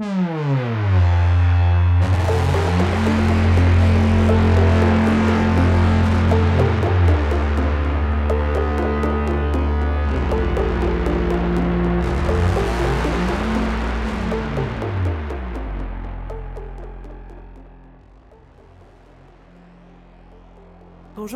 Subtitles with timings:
[0.00, 0.10] Bonjour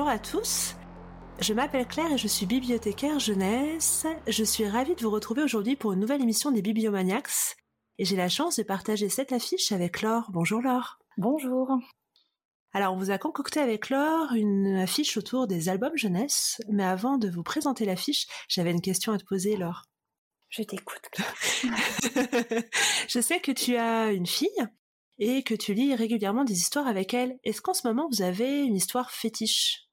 [0.09, 0.75] à tous.
[1.39, 4.05] Je m'appelle Claire et je suis bibliothécaire jeunesse.
[4.27, 7.57] Je suis ravie de vous retrouver aujourd'hui pour une nouvelle émission des Bibliomaniacs.
[8.01, 10.31] Et j'ai la chance de partager cette affiche avec Laure.
[10.31, 11.01] Bonjour Laure.
[11.17, 11.69] Bonjour.
[12.73, 16.61] Alors, on vous a concocté avec Laure une affiche autour des albums jeunesse.
[16.69, 19.83] Mais avant de vous présenter l'affiche, j'avais une question à te poser, Laure.
[20.49, 21.11] Je t'écoute.
[23.09, 24.69] je sais que tu as une fille
[25.19, 27.37] et que tu lis régulièrement des histoires avec elle.
[27.43, 29.89] Est-ce qu'en ce moment vous avez une histoire fétiche?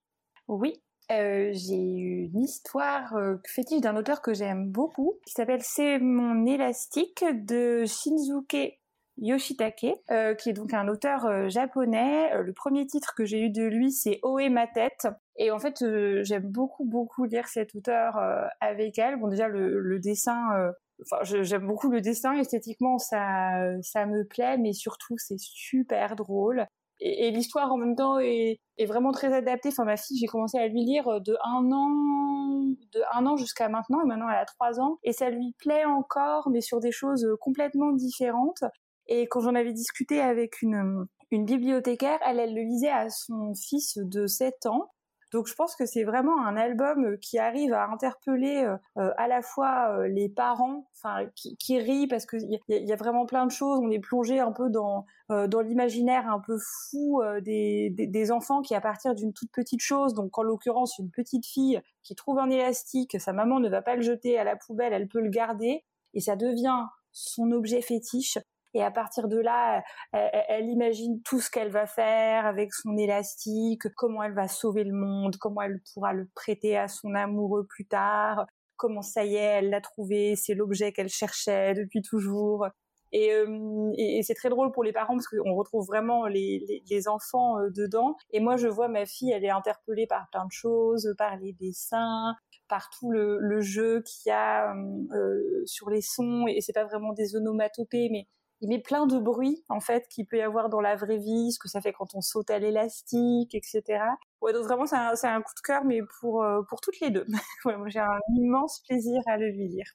[0.48, 0.80] Oui,
[1.12, 6.46] euh, j'ai une histoire euh, fétiche d'un auteur que j'aime beaucoup, qui s'appelle C'est mon
[6.46, 8.80] élastique de Shinzuke
[9.18, 12.32] Yoshitake, euh, qui est donc un auteur japonais.
[12.42, 15.08] le premier titre que j'ai eu de lui, c'est Oe ma tête.
[15.38, 15.84] Et en fait,
[16.24, 18.20] j'aime beaucoup, beaucoup lire cet auteur
[18.60, 19.18] avec elle.
[19.18, 23.52] Bon, déjà, le, le dessin enfin j'aime beaucoup le dessin esthétiquement ça
[23.82, 26.66] ça me plaît mais surtout c'est super drôle
[27.00, 29.70] et, l'histoire en même temps est, vraiment très adaptée.
[29.70, 33.70] Enfin ma fille j'ai commencé à lui lire de un an de un an jusqu'à
[33.70, 36.92] maintenant et maintenant elle a trois ans et ça lui plaît encore mais sur des
[36.92, 38.64] choses complètement différentes.
[39.08, 43.54] Et quand j'en avais discuté avec une une bibliothécaire, elle, elle le lisait à son
[43.56, 44.92] fils de 7 ans
[45.36, 49.12] donc je pense que c'est vraiment un album euh, qui arrive à interpeller euh, euh,
[49.18, 53.52] à la fois les parents, enfin qui, rient parce qu'il y, a vraiment plein de
[53.52, 53.80] choses.
[53.84, 58.76] On est plongé un peu dans l'imaginaire un peu fou des, des, des, enfants qui
[58.76, 62.50] à partir d'une toute petite chose, donc en l'occurrence une petite fille qui trouve un
[62.50, 65.84] élastique, sa maman ne va pas le jeter à la poubelle, elle peut le garder
[66.14, 68.38] et ça devient son objet fétiche
[68.76, 73.88] et à partir de là, elle, imagine tout ce qu'elle va faire avec son élastique,
[73.96, 77.88] comment elle va sauver le monde, comment elle pourra le prêter à son amoureux plus
[77.88, 78.46] tard,
[78.76, 82.68] comment ça y est, elle l'a trouvé, c'est l'objet qu'elle cherchait depuis toujours.
[83.12, 87.70] Et, euh, c'est très drôle pour les parents parce qu'on retrouve vraiment les, enfants euh,
[87.70, 88.18] dedans.
[88.32, 91.54] Et moi, je vois ma fille, elle est interpellée par plein de choses, par les
[91.54, 92.36] dessins,
[92.68, 96.46] par tout le, jeu qu'il y a euh, sur les sons.
[96.48, 98.28] Et c'est pas vraiment des onomatopées, mais
[98.62, 101.52] il met plein de bruits en fait qu'il peut y avoir dans la vraie vie,
[101.52, 104.04] ce que ça fait quand on saute à l'élastique, etc.
[104.42, 107.26] Donc vraiment c'est un, coup de cœur, mais pour euh, pour toutes les deux.
[107.88, 109.86] j'ai un immense plaisir à le lire.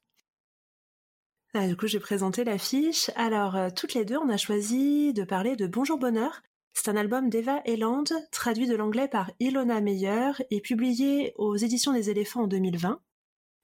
[1.53, 3.11] Ah, du coup, j'ai présenté l'affiche.
[3.17, 6.43] Alors, euh, toutes les deux, on a choisi de parler de Bonjour Bonheur.
[6.75, 11.93] C'est un album d'Eva Eland, traduit de l'anglais par Ilona Meyer et publié aux éditions
[11.93, 13.01] des éléphants en 2020.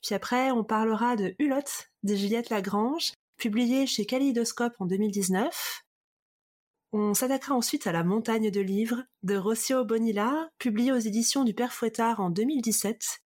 [0.03, 5.83] Puis après, on parlera de Hulotte de Juliette Lagrange, publié chez Kaleidoscope en 2019.
[6.93, 11.53] On s'attaquera ensuite à La montagne de livres de Rossio Bonilla, publié aux éditions du
[11.53, 13.23] Père Fouettard en 2017,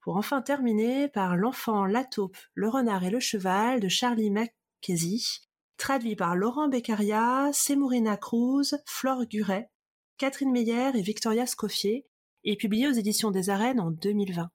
[0.00, 5.40] pour enfin terminer par L'enfant, la taupe, le renard et le cheval de Charlie Mackenzie,
[5.78, 9.70] traduit par Laurent Beccaria, Semurina Cruz, Flore Guret,
[10.18, 12.06] Catherine Meyer et Victoria Scoffier,
[12.44, 14.50] et publié aux éditions des Arènes en 2020.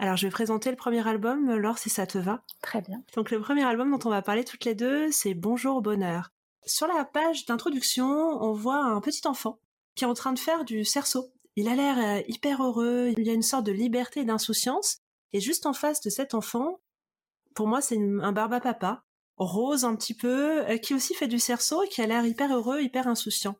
[0.00, 2.44] Alors, je vais présenter le premier album, Laure, si ça te va.
[2.62, 3.02] Très bien.
[3.16, 6.30] Donc, le premier album dont on va parler toutes les deux, c'est Bonjour Bonheur.
[6.64, 9.58] Sur la page d'introduction, on voit un petit enfant
[9.96, 11.32] qui est en train de faire du cerceau.
[11.56, 14.98] Il a l'air euh, hyper heureux, il y a une sorte de liberté et d'insouciance.
[15.32, 16.78] Et juste en face de cet enfant,
[17.56, 19.02] pour moi, c'est un barba papa,
[19.36, 22.54] rose un petit peu, euh, qui aussi fait du cerceau et qui a l'air hyper
[22.54, 23.56] heureux, hyper insouciant.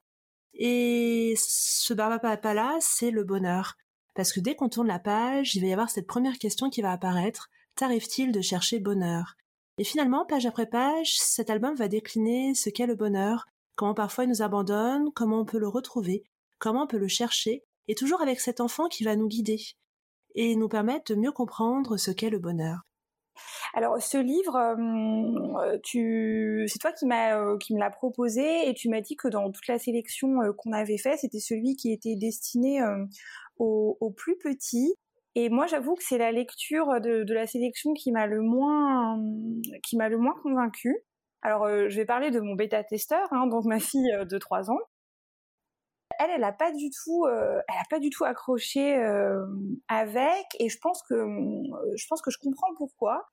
[0.55, 3.77] Et ce barba papa là, c'est le bonheur.
[4.19, 6.83] Parce que dès qu'on tourne la page, il va y avoir cette première question qui
[6.83, 7.51] va apparaître.
[7.77, 9.37] T'arrive-t-il de chercher bonheur?
[9.79, 13.47] Et finalement, page après page, cet album va décliner ce qu'est le bonheur,
[13.77, 16.25] comment parfois il nous abandonne, comment on peut le retrouver,
[16.59, 19.61] comment on peut le chercher, et toujours avec cet enfant qui va nous guider
[20.35, 22.81] et nous permettre de mieux comprendre ce qu'est le bonheur.
[23.73, 25.79] Alors ce livre, euh,
[26.67, 29.69] c'est toi qui m'a euh, me l'a proposé et tu m'as dit que dans toute
[29.69, 32.81] la sélection euh, qu'on avait fait, c'était celui qui était destiné
[33.59, 34.95] aux, plus petits.
[35.35, 39.21] Et moi, j'avoue que c'est la lecture de, la sélection qui m'a le moins,
[39.85, 40.97] qui m'a le moins convaincue.
[41.43, 44.71] Alors, euh, je vais parler de mon bêta-testeur, hein, donc ma fille euh, de 3
[44.71, 44.79] ans.
[46.19, 48.97] Elle, elle a pas du tout, euh, elle a pas du tout accroché
[49.89, 53.29] avec, et je pense que, je pense que je comprends pourquoi.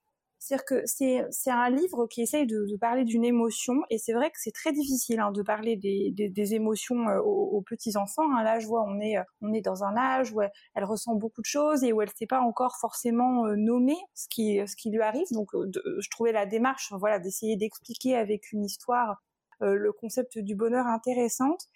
[0.45, 4.37] C'est-à-dire que c'est un livre qui essaye de, parler d'une émotion et c'est vrai que
[4.37, 8.31] c'est très difficile hein, de parler des, des, émotions euh, aux, petits enfants.
[8.31, 8.43] Hein.
[8.43, 11.47] Là, je vois, on est on est dans un âge où elle, ressent beaucoup de
[11.47, 15.01] choses et où elle sait pas encore forcément euh, nommer ce qui ce qui lui
[15.01, 15.25] arrive.
[15.31, 19.23] Donc, euh, je trouvais la démarche, voilà, d'essayer d'expliquer avec une histoire
[19.61, 21.69] le concept du bonheur intéressante.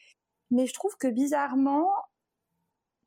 [0.52, 1.90] Mais je trouve que bizarrement,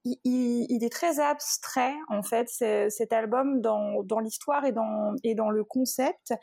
[0.05, 5.51] il, est très abstrait en fait cet album dans, dans l'histoire et dans et dans
[5.51, 6.35] le concept.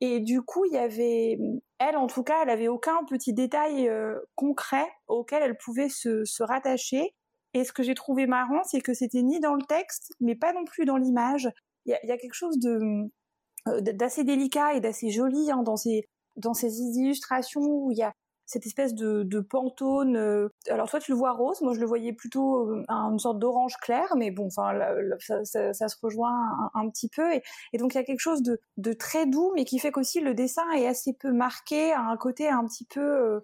[0.00, 1.38] Et du coup il y avait
[1.78, 6.42] elle en tout cas elle avait aucun petit détail euh, concret auquel elle pouvait se,
[6.42, 7.14] rattacher.
[7.54, 10.52] Et ce que j'ai trouvé marrant c'est que c'était ni dans le texte mais pas
[10.52, 11.48] non plus dans l'image.
[11.86, 13.10] Il y a, quelque chose de
[13.68, 18.02] euh, d'assez délicat et d'assez joli hein, dans ces dans ces illustrations où il y
[18.02, 18.12] a
[18.46, 20.16] cette espèce de, de pantone.
[20.16, 23.38] Euh, alors toi tu le vois rose, moi je le voyais plutôt euh, une sorte
[23.38, 24.72] d'orange clair, mais bon, enfin
[25.44, 27.34] ça, se rejoint un, petit peu.
[27.72, 30.34] Et, donc il y a quelque chose de, très doux, mais qui fait qu'aussi le
[30.34, 33.40] dessin est assez peu marqué, a un côté un petit peu euh,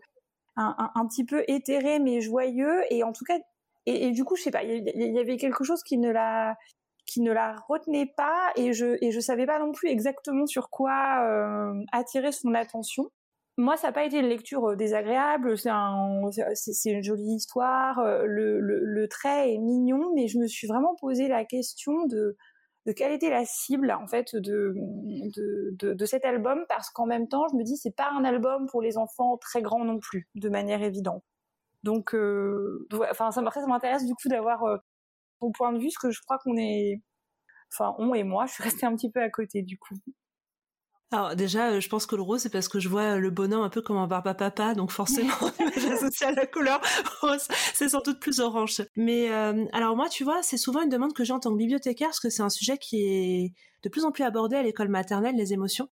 [1.48, 2.82] éthéré mais joyeux.
[2.90, 3.38] Et en tout cas,
[3.86, 6.56] et, du coup je sais pas, il y, avait quelque chose qui ne la
[7.06, 10.68] qui ne la retenait pas et je et je savais pas non plus exactement sur
[10.70, 10.92] quoi
[11.92, 13.10] attirer son attention
[13.60, 15.56] moi, ça n'a pas été une lecture euh, désagréable.
[15.58, 17.98] C'est un, c'est une jolie histoire.
[18.00, 22.36] Euh, le, trait est mignon, mais je me suis vraiment posé la question de,
[22.96, 24.74] quelle était la cible en fait de,
[26.06, 28.98] cet album, parce qu'en même temps, je me dis c'est pas un album pour les
[28.98, 31.22] enfants très grands non plus, de manière évidente.
[31.82, 34.76] Donc, euh, enfin, ça m'intéresse du coup d'avoir euh,
[35.54, 37.02] point de vue, parce que je crois qu'on est,
[37.72, 39.94] enfin, on et moi, je suis restée un petit peu à côté du coup.
[41.12, 43.62] Alors déjà, euh, je pense que le rose, c'est parce que je vois le bonhomme
[43.62, 45.34] un peu comme un barba papa, donc forcément,
[45.76, 46.80] j'associe à la couleur
[47.20, 47.48] rose.
[47.74, 48.82] C'est sans doute plus orange.
[48.96, 51.56] Mais euh, alors moi, tu vois, c'est souvent une demande que j'ai en tant que
[51.56, 54.88] bibliothécaire, parce que c'est un sujet qui est de plus en plus abordé à l'école
[54.88, 55.88] maternelle, les émotions.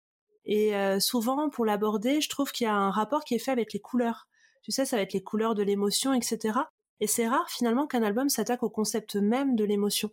[0.45, 3.51] Et euh, souvent, pour l'aborder, je trouve qu'il y a un rapport qui est fait
[3.51, 4.27] avec les couleurs.
[4.61, 6.59] Tu sais, ça va être les couleurs de l'émotion, etc.
[6.99, 10.11] Et c'est rare finalement qu'un album s'attaque au concept même de l'émotion,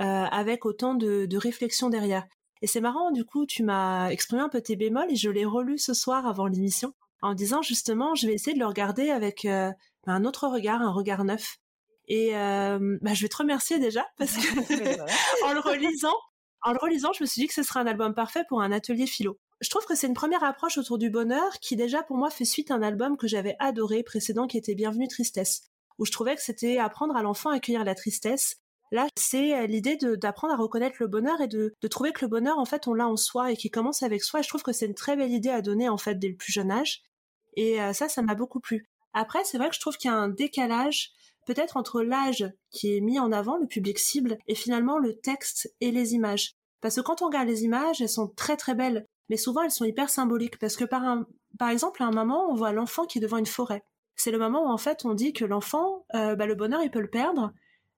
[0.00, 2.24] euh, avec autant de, de réflexion derrière.
[2.62, 5.44] Et c'est marrant, du coup, tu m'as exprimé un peu tes bémols et je l'ai
[5.44, 9.46] relu ce soir avant l'émission en disant justement, je vais essayer de le regarder avec
[9.46, 9.70] euh,
[10.06, 11.56] un autre regard, un regard neuf.
[12.06, 16.14] Et euh, bah, je vais te remercier déjà parce que en le relisant,
[16.62, 18.72] en le relisant, je me suis dit que ce serait un album parfait pour un
[18.72, 19.38] atelier philo.
[19.60, 22.44] Je trouve que c'est une première approche autour du bonheur qui déjà pour moi fait
[22.44, 25.62] suite à un album que j'avais adoré précédent qui était Bienvenue Tristesse,
[25.98, 28.56] où je trouvais que c'était apprendre à l'enfant à accueillir la tristesse
[28.92, 32.58] Là, c'est euh, l'idée d'apprendre à reconnaître le bonheur et de, trouver que le bonheur,
[32.58, 34.40] en fait, on l'a en soi et qui commence avec soi.
[34.40, 36.36] Et je trouve que c'est une très belle idée à donner, en fait, dès le
[36.36, 37.02] plus jeune âge.
[37.56, 38.88] Et euh, ça, ça m'a beaucoup plu.
[39.12, 41.12] Après, c'est vrai que je trouve qu'il y a un décalage
[41.46, 45.74] peut-être entre l'âge qui est mis en avant, le public cible, et finalement le texte
[45.80, 46.54] et les images.
[46.80, 49.70] Parce que quand on regarde les images, elles sont très très belles, mais souvent elles
[49.70, 50.58] sont hyper symboliques.
[50.58, 53.84] Parce que par exemple, à un moment, on voit l'enfant qui est devant une forêt.
[54.16, 56.90] C'est le moment où en fait on dit que l'enfant, euh, bah, le bonheur, il
[56.90, 57.52] peut le perdre,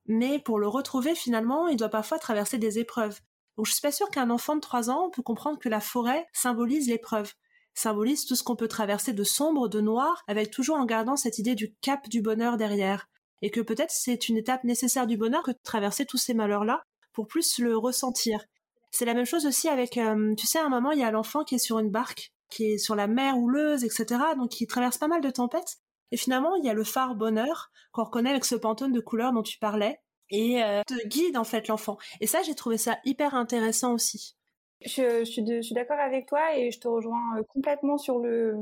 [0.09, 3.21] mais pour le retrouver finalement, il doit parfois traverser des épreuves.
[3.57, 6.27] Donc je suis pas sûre qu'un enfant de 3 ans peut comprendre que la forêt
[6.33, 7.33] symbolise l'épreuve,
[7.75, 11.39] symbolise tout ce qu'on peut traverser de sombre, de noir, avec toujours en gardant cette
[11.39, 13.09] idée du cap du bonheur derrière.
[13.43, 16.83] Et que peut-être c'est une étape nécessaire du bonheur que de traverser tous ces malheurs-là
[17.13, 18.45] pour plus le ressentir.
[18.91, 21.11] C'est la même chose aussi avec, euh, tu sais, à un moment, il y a
[21.11, 24.07] l'enfant qui est sur une barque, qui est sur la mer houleuse, etc.,
[24.37, 25.79] donc qui traverse pas mal de tempêtes.
[26.13, 29.33] Et finalement, il y a le phare bonheur qu'on reconnaît avec ce pantone de couleurs
[29.33, 30.01] dont tu parlais
[30.31, 31.99] et euh, te guide en fait l'enfant.
[32.21, 34.37] Et ça, j'ai trouvé ça hyper intéressant aussi.
[34.83, 38.55] Je, suis d'accord avec toi et je te rejoins euh, complètement sur le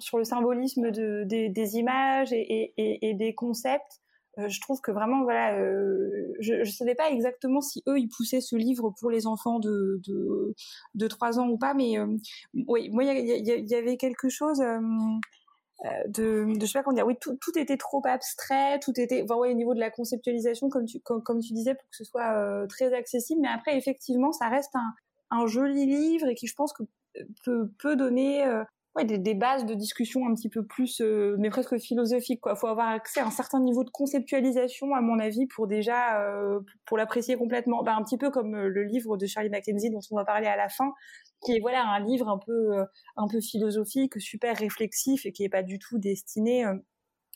[0.00, 4.00] sur le symbolisme de, des, images et, des concepts.
[4.38, 8.08] Euh, je trouve que vraiment voilà, euh, je ne savais pas exactement si eux ils
[8.08, 10.54] poussaient ce livre pour les enfants de de,
[10.94, 11.98] de 3 ans ou pas, mais
[12.66, 14.60] oui, moi il y, avait quelque chose
[16.08, 19.22] de, de je sais pas comment dire oui tout, tout était trop abstrait tout était
[19.22, 21.96] enfin ouais au niveau de la conceptualisation comme tu comme, comme tu disais pour que
[21.96, 23.40] ce soit euh, très accessible.
[23.42, 24.92] Mais après effectivement ça reste un,
[25.30, 28.62] un joli livre et qui je pense que euh, peut, peut donner euh,
[28.96, 32.54] ouais, des, des, bases de discussion un petit peu plus euh, mais presque philosophiques quoi
[32.54, 36.22] faut avoir accès à un certain niveau de conceptualisation à mon avis pour déjà
[36.86, 40.16] pour l'apprécier complètement bah, un petit peu comme le livre de Charlie Mackenzie dont on
[40.16, 40.92] va parler à la fin
[41.42, 42.84] qui est voilà un livre un peu euh,
[43.16, 46.74] un peu philosophique, super réflexif et qui est pas du tout destiné euh,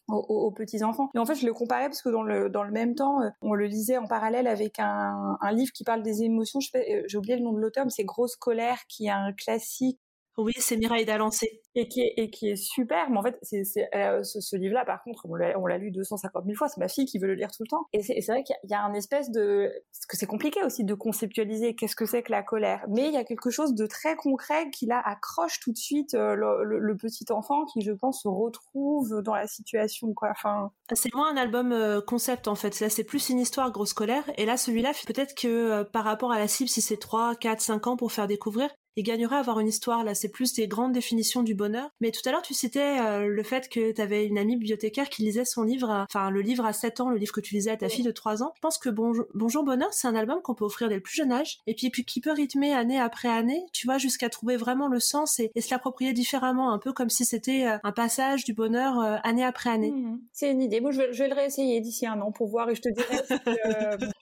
[0.08, 1.08] aux, aux, petits enfants.
[1.14, 3.30] Et en fait, je le comparais parce que dans le dans le même temps, euh,
[3.40, 6.60] on le lisait en parallèle avec un, un livre qui parle des émotions.
[6.60, 10.00] J'ai oublié le nom de l'auteur, mais c'est Grosse colère, qui est un classique
[10.36, 11.62] Oui, c'est Mireille Dalancé.
[11.76, 13.08] Et qui est, et qui est super.
[13.10, 13.64] Mais en fait, c'est,
[13.94, 16.68] euh, ce, livre-là, par contre, on l'a, lu 250 000 fois.
[16.68, 17.86] C'est ma fille qui veut le lire tout le temps.
[17.92, 19.70] Et c'est, vrai qu'il y a, un espèce de...
[19.92, 22.84] Parce que c'est compliqué aussi de conceptualiser qu'est-ce que c'est que la colère.
[22.88, 26.14] Mais il y a quelque chose de très concret qui, là, accroche tout de suite
[26.14, 30.30] euh, le, petit enfant qui, je pense, se retrouve dans la situation, quoi.
[30.30, 30.70] Enfin...
[30.92, 32.80] C'est moins un album euh, concept, en fait.
[32.80, 34.24] Là, c'est plus une histoire grosse colère.
[34.36, 37.86] Et là, celui-là, peut-être que par rapport à la cible, si c'est 3, 4, 5
[37.86, 40.04] ans pour faire découvrir, il gagnerait à avoir une histoire.
[40.04, 41.90] Là, c'est plus des grandes définitions du bonheur.
[42.00, 45.08] Mais tout à l'heure, tu citais euh, le fait que tu avais une amie bibliothécaire
[45.08, 47.70] qui lisait son livre, enfin le livre à 7 ans, le livre que tu lisais
[47.70, 48.52] à ta fille de 3 ans.
[48.56, 51.14] Je pense que Bonjour, Bonjour Bonheur, c'est un album qu'on peut offrir dès le plus
[51.14, 54.56] jeune âge et puis, puis qui peut rythmer année après année, tu vois, jusqu'à trouver
[54.56, 58.44] vraiment le sens et, se l'approprier différemment, un peu comme si c'était euh, un passage
[58.44, 59.90] du bonheur euh, année après année.
[59.90, 60.20] Mmh.
[60.32, 60.80] C'est une idée.
[60.80, 63.22] Moi, je vais, le réessayer d'ici un an pour voir et je te dirai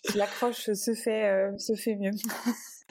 [0.04, 2.12] si, l'accroche se fait, se fait mieux.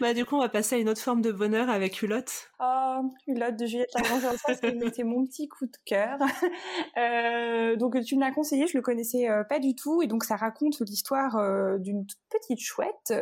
[0.01, 2.49] Bah, du coup, on va passer à une autre forme de bonheur avec Hulotte.
[2.59, 6.17] Oh, Hulotte de Juliette Lagrange, c'était mon petit coup de cœur.
[6.97, 10.23] Euh, donc, tu me l'as conseillé, je le connaissais euh, pas du tout, et donc
[10.23, 13.13] ça raconte l'histoire euh, d'une petite chouette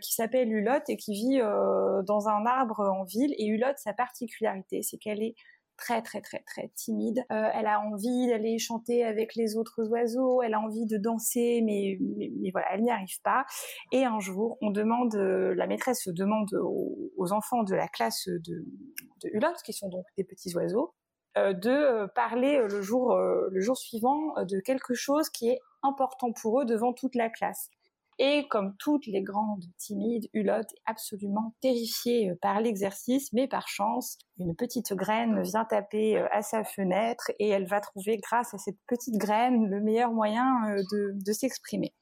[0.00, 3.34] qui s'appelle Hulotte et qui vit dans un arbre en ville.
[3.38, 5.34] Et Hulotte, sa particularité, c'est qu'elle est
[5.80, 7.24] très très très très timide.
[7.32, 11.62] Euh, elle a envie d'aller chanter avec les autres oiseaux, elle a envie de danser,
[11.64, 11.98] mais,
[12.38, 13.44] mais, voilà, elle n'y arrive pas.
[13.90, 18.64] Et un jour, on demande, euh, la maîtresse demande aux, enfants de la classe de,
[19.22, 20.94] de Hulotte, qui sont donc des petits oiseaux,
[21.38, 26.60] euh, de parler le jour, le jour suivant de quelque chose qui est important pour
[26.60, 27.70] eux devant toute la classe.
[28.22, 33.66] Et comme toutes les grandes timides, Hulotte est absolument terrifiée euh, par l'exercice, mais par
[33.66, 38.52] chance, une petite graine vient taper euh, à sa fenêtre et elle va trouver, grâce
[38.52, 40.82] à cette petite graine, le meilleur moyen euh,
[41.14, 41.94] de s'exprimer.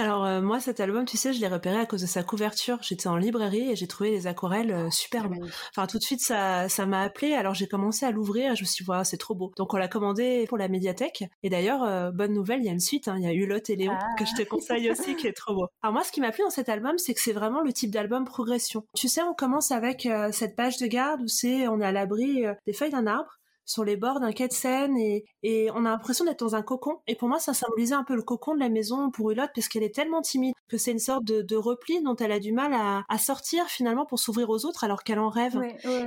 [0.00, 2.78] Alors euh, moi cet album, tu sais, je l'ai repéré à cause de sa couverture.
[2.80, 5.34] J'étais en librairie et j'ai trouvé les aquarelles euh, superbes.
[5.76, 7.34] Enfin tout de suite ça ça m'a appelé.
[7.34, 8.56] Alors j'ai commencé à l'ouvrir.
[8.56, 9.52] Je me suis dit c'est trop beau.
[9.58, 11.24] Donc on l'a commandé pour la médiathèque.
[11.42, 13.08] Et d'ailleurs euh, bonne nouvelle, il y a une suite.
[13.08, 13.16] Hein.
[13.18, 15.66] Il y a Hulot et Léon que je te conseille aussi qui est trop beau.
[15.82, 17.90] Alors moi ce qui m'a plu dans cet album, c'est que c'est vraiment le type
[17.90, 18.86] d'album progression.
[18.96, 22.44] Tu sais, on commence avec cette page de garde où c'est on est à l'abri
[22.66, 25.90] des feuilles d'un arbre sur les bords d'un quai de Seine et, et on a
[25.90, 26.98] l'impression d'être dans un cocon.
[27.06, 29.68] Et pour moi, ça symbolisait un peu le cocon de la maison pour Hulotte parce
[29.68, 32.72] qu'elle est tellement timide que c'est une sorte de, repli dont elle a du mal
[32.72, 35.60] à, sortir finalement pour s'ouvrir aux autres alors qu'elle en rêve.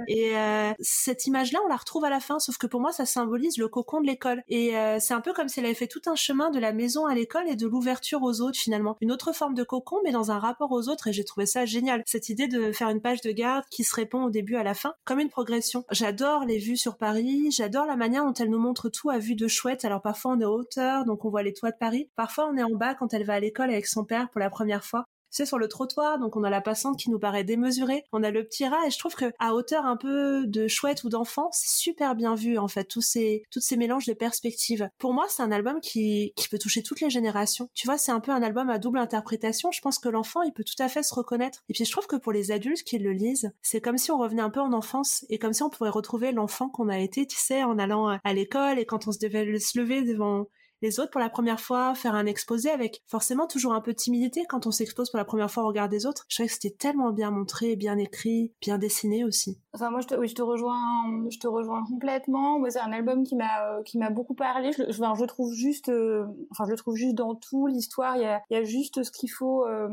[0.08, 3.06] Et euh, cette image-là, on la retrouve à la fin, sauf que pour moi, ça
[3.06, 4.42] symbolise le cocon de l'école.
[4.48, 6.74] Et euh, c'est un peu comme si elle avait fait tout un chemin de la
[6.74, 8.98] maison à l'école et de l'ouverture aux autres finalement.
[9.02, 11.08] Une autre forme de cocon, mais dans un rapport aux autres.
[11.08, 12.02] Et j'ai trouvé ça génial.
[12.06, 14.74] Cette idée de faire une page de garde qui se répond au début à la
[14.74, 15.84] fin, comme une progression.
[15.92, 17.43] J'adore les vues sur Paris.
[17.52, 19.86] J'adore la manière dont elle nous montre tout à vue de chouette.
[19.86, 22.10] Alors parfois on est en hauteur, donc on voit les toits de Paris.
[22.16, 24.50] Parfois on est en bas quand elle va à l'école avec son père pour la
[24.50, 28.06] première fois c'est sur le trottoir, donc on a la passante qui nous paraît démesurée,
[28.14, 31.04] on a le petit rat, et je trouve que à hauteur un peu de chouette
[31.04, 34.88] ou d'enfant, c'est super bien vu en fait, tous ces, toutes ces mélanges de perspectives.
[35.00, 37.68] Pour moi, c'est un album qui, qui peut toucher toutes les générations.
[37.74, 39.72] Tu vois, c'est un peu un album à double interprétation.
[39.72, 41.64] Je pense que l'enfant, il peut tout à fait se reconnaître.
[41.68, 44.20] Et puis je trouve que pour les adultes qui le lisent, c'est comme si on
[44.20, 47.26] revenait un peu en enfance et comme si on pouvait retrouver l'enfant qu'on a été,
[47.26, 50.46] tu sais, en allant à l'école et quand on se devait se lever devant
[50.84, 53.98] les autres pour la première fois, faire un exposé avec forcément toujours un peu de
[53.98, 56.26] timidité quand on s'expose pour la première fois au regard des autres.
[56.28, 59.58] Je trouvais que c'était tellement bien montré, bien écrit, bien dessiné aussi.
[59.74, 62.62] Enfin moi je te, rejoins, je te rejoins complètement.
[62.70, 64.72] c'est un album qui m'a euh, qui m'a beaucoup parlé.
[64.74, 68.18] Je, trouve juste, euh, enfin je trouve juste dans tout l'histoire.
[68.18, 69.66] Il y a, il y a juste ce qu'il faut.
[69.66, 69.88] Euh,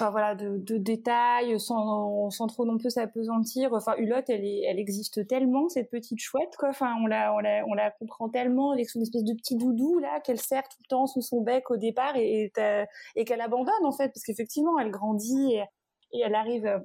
[0.00, 3.72] enfin voilà de, détails sans, trop non plus s'apesantir.
[3.72, 6.70] Enfin Hulotte elle elle existe tellement cette petite chouette quoi.
[6.80, 8.72] On la comprend tellement.
[8.72, 11.70] Avec son espèce de petit doudou là qu'elle sert tout le temps sous son bec
[11.70, 12.50] au départ et
[13.16, 15.64] et, qu'elle abandonne en fait parce qu'effectivement elle grandit et,
[16.12, 16.80] et elle arrive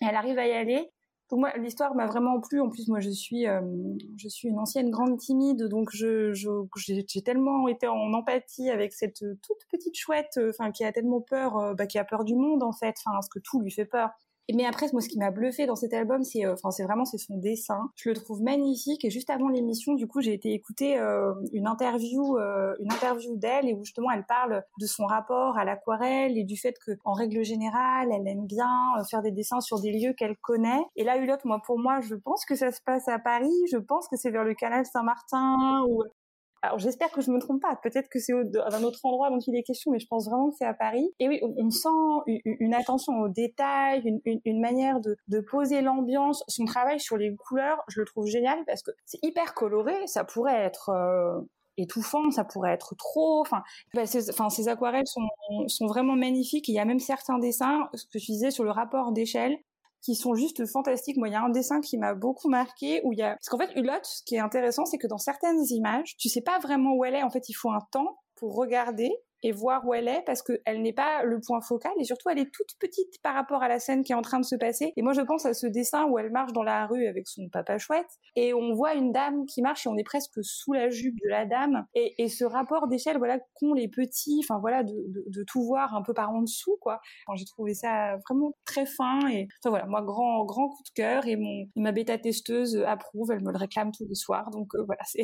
[0.00, 0.90] elle arrive à y aller
[1.28, 2.60] donc moi, l'histoire m'a vraiment plu.
[2.60, 3.60] En plus, moi, je suis, euh,
[4.16, 6.32] je suis une ancienne grande timide, donc je,
[6.76, 11.20] j'ai tellement été en empathie avec cette toute petite chouette, euh, enfin, qui a tellement
[11.20, 13.72] peur, euh, bah, qui a peur du monde en fait, enfin, parce que tout lui
[13.72, 14.10] fait peur
[14.54, 17.04] mais après, moi, ce qui m'a bluffé dans cet album, c'est, euh, enfin, c'est vraiment
[17.04, 17.90] c'est son dessin.
[17.96, 19.04] Je le trouve magnifique.
[19.04, 23.36] Et juste avant l'émission, du coup, j'ai été écouter euh, une interview, euh, une interview
[23.36, 26.92] d'elle, et où justement, elle parle de son rapport à l'aquarelle et du fait que,
[27.04, 28.70] en règle générale, elle aime bien
[29.10, 30.84] faire des dessins sur des lieux qu'elle connaît.
[30.94, 33.52] Et là, Hulot, moi, pour moi, je pense que ça se passe à Paris.
[33.70, 36.02] Je pense que c'est vers le canal Saint-Martin ou
[36.66, 37.76] alors j'espère que je me trompe pas.
[37.82, 40.56] Peut-être que c'est un autre endroit dont il est question, mais je pense vraiment que
[40.58, 41.10] c'est à Paris.
[41.18, 41.88] Et oui, on, sent
[42.26, 46.44] une, attention aux détails, une, manière de, poser l'ambiance.
[46.48, 49.94] Son travail sur les couleurs, je le trouve génial parce que c'est hyper coloré.
[50.06, 51.40] Ça pourrait être euh,
[51.76, 53.40] étouffant, ça pourrait être trop.
[53.40, 53.62] Enfin,
[53.94, 55.28] bah, ces, enfin, ces aquarelles sont,
[55.68, 56.68] sont vraiment magnifiques.
[56.68, 59.56] Il y a même certains dessins, ce que je disais sur le rapport d'échelle,
[60.06, 61.16] qui sont juste fantastiques.
[61.16, 63.48] Moi, il y a un dessin qui m'a beaucoup marqué où il y a parce
[63.48, 66.60] qu'en fait Hulot, ce qui est intéressant, c'est que dans certaines images, tu sais pas
[66.60, 67.24] vraiment où elle est.
[67.24, 69.10] En fait, il faut un temps pour regarder
[69.42, 72.38] et voir où elle est parce qu'elle n'est pas le point focal et surtout elle
[72.38, 74.92] est toute petite par rapport à la scène qui est en train de se passer.
[74.96, 77.48] Et moi je pense à ce dessin où elle marche dans la rue avec son
[77.48, 80.90] papa chouette et on voit une dame qui marche et on est presque sous la
[80.90, 84.82] jupe de la dame et, et ce rapport d'échelle voilà qu'ont les petits, enfin voilà
[84.82, 87.00] de, de, tout voir un peu par en dessous quoi.
[87.34, 91.26] J'ai trouvé ça vraiment très fin et enfin voilà moi grand grand coup de cœur
[91.26, 94.84] et mon ma bêta testeuse approuve, elle me le réclame tous les soirs donc euh,
[94.84, 95.22] voilà c'est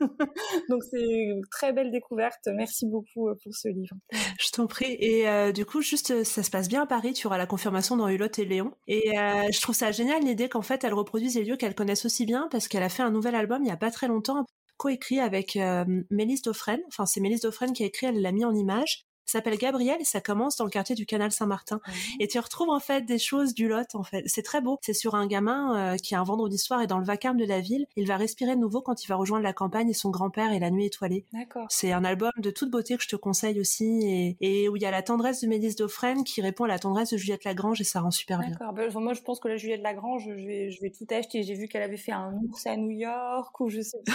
[0.94, 2.48] une très belle découverte.
[2.54, 3.96] Merci beaucoup euh, pour ce livre.
[4.40, 4.96] Je t'en prie.
[5.00, 7.12] Et euh, du coup, juste, euh, ça se passe bien à Paris?
[7.12, 8.72] Tu auras la confirmation dans Hulot et Léon.
[8.86, 12.04] Et euh, je trouve ça génial l'idée qu'en fait, elle reproduise les lieux qu'elle connaisse
[12.04, 14.44] aussi bien parce qu'elle a fait un nouvel album il y a pas très longtemps
[14.76, 16.80] coécrit avec euh, Mélisse Dauphren.
[16.88, 20.04] Enfin, c'est Mélisse Dauphren qui a écrit, elle l'a mis en image s'appelle Gabriel et
[20.04, 21.80] ça commence dans le quartier du canal Saint-Martin.
[21.86, 21.92] Mmh.
[22.20, 24.22] Et tu retrouves en fait des choses du Lot en fait.
[24.26, 24.78] C'est très beau.
[24.82, 27.44] C'est sur un gamin euh, qui a un vendredi soir et dans le vacarme de
[27.44, 30.10] la ville, il va respirer de nouveau quand il va rejoindre la campagne et son
[30.10, 31.24] grand-père et la nuit étoilée.
[31.32, 31.66] D'accord.
[31.70, 34.82] C'est un album de toute beauté que je te conseille aussi et, et où il
[34.82, 37.80] y a la tendresse de Mélisse Dauphren qui répond à la tendresse de Juliette Lagrange
[37.80, 38.50] et ça rend super bien.
[38.50, 38.72] D'accord.
[38.72, 41.42] Ben, moi je pense que la Juliette Lagrange, je vais, je vais tout acheter.
[41.42, 44.12] J'ai vu qu'elle avait fait un ours à New York ou je sais pas.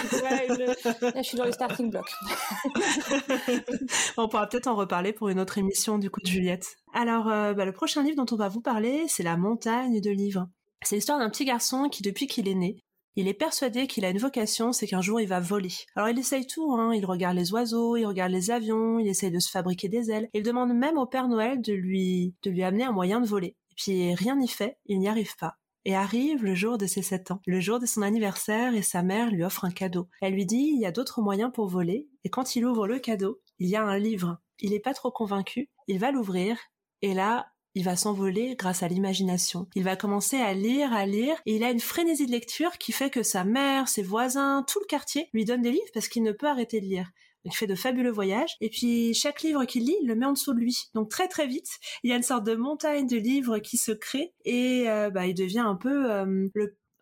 [0.48, 0.60] je...
[1.14, 2.10] Là je suis dans le starting block.
[4.16, 6.76] On pourra peut-être en reparler pour une autre émission du coup de Juliette.
[6.92, 10.10] Alors, euh, bah, le prochain livre dont on va vous parler, c'est La montagne de
[10.10, 10.48] livres.
[10.82, 12.82] C'est l'histoire d'un petit garçon qui, depuis qu'il est né,
[13.16, 15.72] il est persuadé qu'il a une vocation, c'est qu'un jour il va voler.
[15.96, 16.94] Alors il essaye tout, hein.
[16.94, 20.28] il regarde les oiseaux, il regarde les avions, il essaye de se fabriquer des ailes.
[20.32, 23.56] Il demande même au Père Noël de lui, de lui amener un moyen de voler.
[23.70, 25.56] Et puis rien n'y fait, il n'y arrive pas.
[25.84, 29.02] Et arrive le jour de ses sept ans, le jour de son anniversaire, et sa
[29.02, 30.08] mère lui offre un cadeau.
[30.20, 32.98] Elle lui dit, il y a d'autres moyens pour voler, et quand il ouvre le
[32.98, 36.56] cadeau, il y a un livre il n'est pas trop convaincu, il va l'ouvrir,
[37.02, 39.68] et là, il va s'envoler grâce à l'imagination.
[39.74, 42.92] Il va commencer à lire, à lire, et il a une frénésie de lecture qui
[42.92, 46.22] fait que sa mère, ses voisins, tout le quartier lui donnent des livres parce qu'il
[46.22, 47.10] ne peut arrêter de lire.
[47.44, 50.32] Il fait de fabuleux voyages, et puis chaque livre qu'il lit, il le met en
[50.32, 50.76] dessous de lui.
[50.94, 51.70] Donc très très vite,
[52.02, 55.26] il y a une sorte de montagne de livres qui se crée, et euh, bah,
[55.26, 56.48] il devient un peu euh,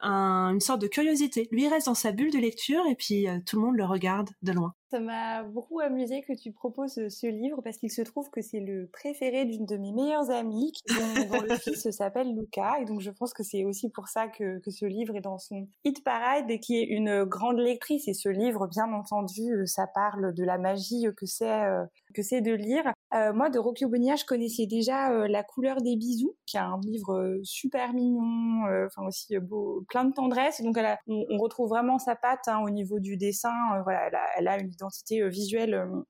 [0.00, 1.48] une sorte de curiosité.
[1.50, 3.84] Lui il reste dans sa bulle de lecture et puis euh, tout le monde le
[3.84, 4.74] regarde de loin.
[4.90, 8.60] Ça m'a beaucoup amusé que tu proposes ce livre parce qu'il se trouve que c'est
[8.60, 12.80] le préféré d'une de mes meilleures amies dont, le fils s'appelle Luca.
[12.80, 15.36] Et donc je pense que c'est aussi pour ça que, que, ce livre est dans
[15.36, 18.08] son hit parade et qui est une grande lectrice.
[18.08, 21.84] Et ce livre bien entendu euh, ça parle de la magie que c'est euh,
[22.14, 22.90] que c'est de lire.
[23.14, 26.80] Euh, moi de Rocky Bonilla je connaissais déjà La couleur des bisous qui est un
[26.82, 30.62] livre super mignon enfin aussi beau plein de tendresse.
[30.62, 33.52] Donc elle a, on, retrouve vraiment sa patte hein, au niveau du dessin.
[33.84, 36.02] Voilà elle a, elle a une identité euh, visuelle euh,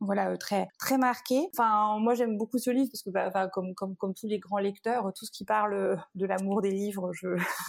[0.00, 1.48] voilà très très marqué.
[1.52, 4.58] Enfin moi j'aime beaucoup ce livre parce que bah, comme comme comme tous les grands
[4.58, 7.28] lecteurs, tout ce qui parle de l'amour des livres, je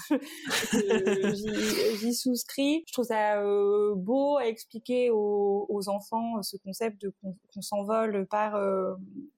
[1.99, 2.83] j'y souscris.
[2.87, 8.25] Je trouve ça euh, beau à expliquer aux, aux, enfants ce concept de qu'on s'envole
[8.27, 8.93] par euh,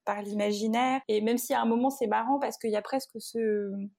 [0.06, 3.16] par l'imaginaire et même si à un moment c'est marrant parce qu'il y a presque
[3.18, 3.90] ce euh,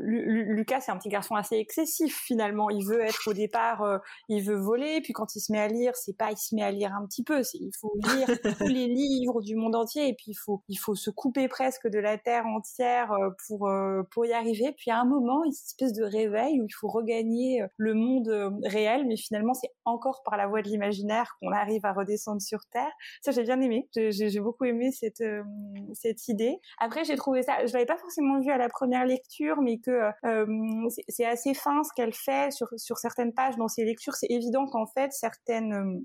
[0.00, 2.70] Lucas c'est un petit garçon assez excessif finalement.
[2.70, 5.94] Il veut être au départ, il veut voler, puis quand il se met à lire,
[5.96, 8.86] c'est pas il se met à lire un petit peu, il faut lire tous les
[8.86, 12.18] livres du monde entier et puis il faut il faut se couper presque de la
[12.18, 14.72] terre entière euh, pour euh, pour y arriver.
[14.76, 18.58] Puis à un moment, une espèce de réveil où il faut regagner euh, le monde
[18.64, 22.60] réel, mais finalement c'est encore par la voie de l'imaginaire qu'on arrive à redescendre sur
[22.66, 22.92] terre.
[23.22, 23.88] Ça j'ai bien aimé.
[23.94, 25.24] J'ai beaucoup aimé cette
[25.94, 26.56] cette idée.
[26.78, 30.10] Après j'ai trouvé ça, je l'avais pas forcément vu à la première lecture, mais que
[31.08, 34.14] c'est assez fin ce qu'elle fait sur sur certaines pages dans ses lectures.
[34.14, 36.04] C'est évident qu'en fait certaines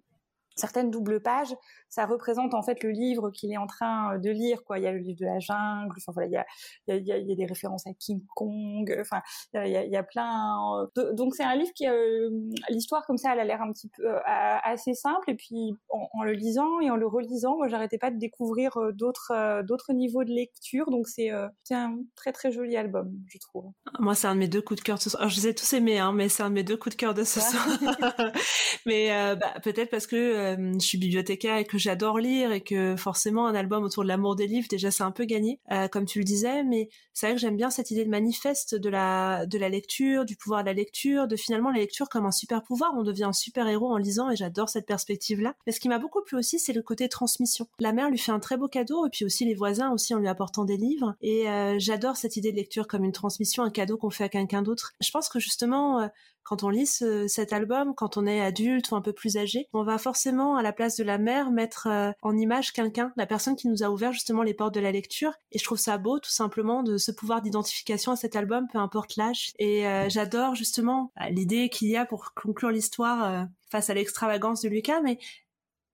[0.56, 1.54] certaines doubles pages,
[1.90, 4.64] ça représente en fait le livre qu'il est en train de lire.
[4.64, 5.96] Quoi, il y a le livre de la jungle.
[5.98, 6.46] Enfin voilà, il y a,
[6.88, 8.96] il y a, il y a des références à King Kong.
[9.00, 9.22] Enfin,
[9.54, 10.88] il y a, il y a plein.
[11.14, 12.30] Donc c'est un livre qui, euh,
[12.70, 15.30] l'histoire comme ça, elle a l'air un petit peu euh, assez simple.
[15.30, 18.92] Et puis en, le lisant et en le relisant, moi j'arrêtais pas de découvrir euh,
[18.92, 20.90] d'autres d'autres niveaux de lecture.
[20.90, 21.32] Donc c'est
[21.64, 23.72] c'est un très très joli album, je trouve.
[24.00, 25.22] Moi c'est un de mes deux coups de cœur de ce soir.
[25.22, 27.00] Alors, je les ai tous aimés, hein, mais c'est un de mes deux coups de
[27.00, 27.68] cœur de ce soir.
[28.86, 32.96] mais bah, peut-être parce que euh, je suis bibliothécaire et que j'adore lire et que
[32.96, 36.06] forcément un album autour de l'amour des livres déjà c'est un peu gagné euh, comme
[36.06, 36.64] tu le disais.
[36.64, 40.26] Mais c'est vrai que j'aime bien cette idée de manifeste de la de la lecture
[40.26, 42.94] du pouvoir de la lecture de finalement la lecture comme un super pouvoir.
[42.98, 45.90] On devient un super héros en lisant et j'adore cette perspective là mais ce qui
[45.90, 47.68] m'a beaucoup plu aussi c'est le côté transmission.
[47.80, 50.20] La mère lui fait un très beau cadeau et puis aussi les voisins aussi en
[50.20, 51.16] lui apportant des livres.
[51.22, 54.30] Et euh, j'adore cette idée de lecture comme une transmission un cadeau qu'on fait à
[54.30, 54.94] quelqu'un d'autre.
[55.02, 56.10] Je pense que justement
[56.44, 59.84] quand on lit cet album, quand on est adulte ou un peu plus âgé, on
[59.84, 63.56] va forcément à la place de la mère mettre euh, en image quelqu'un, la personne
[63.56, 65.34] qui nous a ouvert justement les portes de la lecture.
[65.52, 68.80] Et je trouve ça beau tout simplement de ce pouvoir d'identification à cet album, peu
[68.80, 69.52] importe l'âge.
[69.60, 73.94] Et euh, j'adore justement bah, l'idée qu'il y a pour conclure l'histoire euh, face à
[73.94, 75.18] l'extravagance de Lucas, mais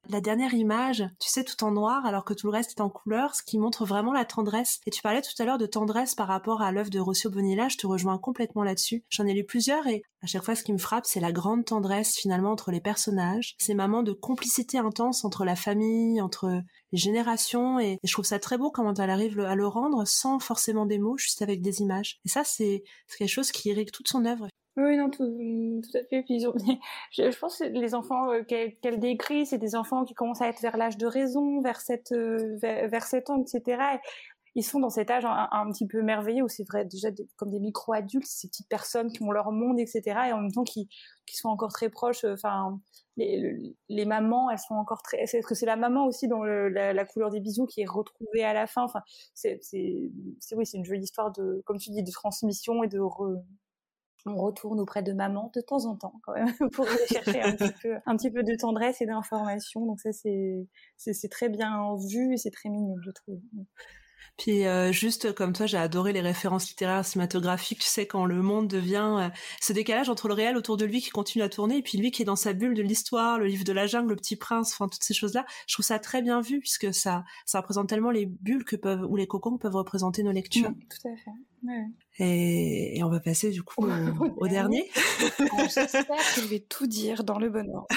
[0.09, 2.89] la dernière image, tu sais, tout en noir, alors que tout le reste est en
[2.89, 4.79] couleur, ce qui montre vraiment la tendresse.
[4.85, 7.69] Et tu parlais tout à l'heure de tendresse par rapport à l'œuvre de Rossio Bonilla,
[7.69, 9.03] je te rejoins complètement là-dessus.
[9.09, 11.63] J'en ai lu plusieurs et à chaque fois, ce qui me frappe, c'est la grande
[11.63, 16.97] tendresse finalement entre les personnages, ces moments de complicité intense entre la famille, entre les
[16.97, 20.85] générations, et, je trouve ça très beau comment elle arrive à le rendre sans forcément
[20.85, 22.19] des mots, juste avec des images.
[22.25, 22.83] Et ça, c'est
[23.17, 24.47] quelque chose qui irrigue toute son œuvre.
[24.79, 25.23] Oui, non, tout,
[25.93, 26.23] à fait.
[27.11, 30.61] je, pense que les enfants euh, qu'elle décrit, c'est des enfants qui commencent à être
[30.61, 33.99] vers l'âge de raison, vers 7, euh, vers, 7 ans, etc.
[34.55, 37.59] ils sont dans cet âge un, petit peu merveilleux où c'est vrai déjà comme des
[37.59, 40.01] micro-adultes, ces petites personnes qui ont leur monde, etc.
[40.29, 40.87] Et en même temps qui,
[41.27, 42.23] sont encore très proches.
[42.23, 42.79] Euh, enfin,
[43.17, 45.17] les, mamans, elles sont encore très.
[45.17, 48.53] Est-ce que c'est la maman aussi dans la, couleur des bisous qui est retrouvée à
[48.53, 48.83] la fin?
[48.83, 49.01] Enfin,
[49.33, 50.09] c'est, c'est,
[50.55, 52.99] oui, c'est une jolie histoire de, comme tu dis, de transmission et de
[54.25, 57.53] on retourne auprès de maman de temps en temps quand même pour aller chercher un
[57.53, 59.85] petit peu, un petit peu de tendresse et d'information.
[59.85, 63.39] Donc ça c'est c'est très bien vu et c'est très mignon je trouve.
[64.39, 67.79] Puis euh, juste comme toi, j'ai adoré les références littéraires cinématographiques.
[67.79, 69.29] Tu sais quand le monde devient euh,
[69.61, 72.09] ce décalage entre le réel autour de lui qui continue à tourner et puis lui
[72.11, 74.71] qui est dans sa bulle de l'histoire, le livre de la jungle, le Petit Prince,
[74.73, 75.45] enfin toutes ces choses-là.
[75.67, 79.03] Je trouve ça très bien vu puisque ça ça représente tellement les bulles que peuvent
[79.03, 80.71] ou les cocons que peuvent représenter nos lectures.
[80.89, 81.31] tout à fait.
[81.63, 81.85] Ouais.
[82.19, 83.85] Et, on va passer du coup
[84.37, 84.89] au, dernier.
[85.73, 87.87] J'espère que je vais tout dire dans le bon ordre.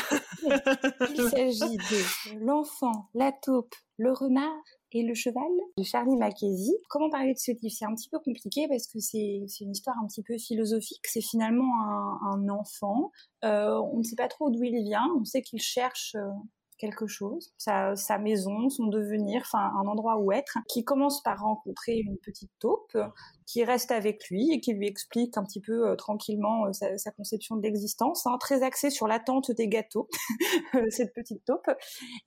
[1.11, 6.77] Il s'agit de l'enfant, la taupe, le renard et le cheval de Charlie Mackenzie.
[6.89, 7.75] Comment parler de ce livre?
[7.77, 11.05] C'est un petit peu compliqué parce que c'est une histoire un petit peu philosophique.
[11.05, 11.73] C'est finalement
[12.31, 13.11] un, enfant.
[13.45, 15.07] Euh, on ne sait pas trop d'où il vient.
[15.19, 16.29] On sait qu'il cherche euh,
[16.83, 21.39] quelque chose, sa, sa maison, son devenir, enfin un endroit où être, qui commence par
[21.41, 22.99] rencontrer une petite taupe
[23.53, 27.11] qui reste avec lui et qui lui explique un petit peu euh, tranquillement euh, sa,
[27.11, 30.09] conception de l'existence, hein, très axée sur l'attente des gâteaux,
[30.89, 31.69] cette petite taupe.